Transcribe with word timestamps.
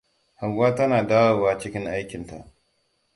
Hauwa 0.39 0.69
tana 0.77 0.97
dawowa 1.03 1.51
cikin 1.59 1.87
aikinta. 1.87 2.43